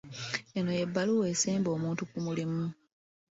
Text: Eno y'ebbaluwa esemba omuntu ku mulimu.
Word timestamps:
Eno 0.57 0.71
y'ebbaluwa 0.77 1.25
esemba 1.33 1.69
omuntu 1.77 2.01
ku 2.09 2.17
mulimu. 2.25 2.65